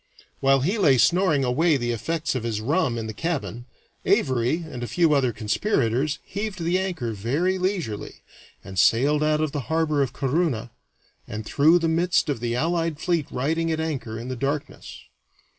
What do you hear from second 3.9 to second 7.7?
Avary and a few other conspirators heaved the anchor very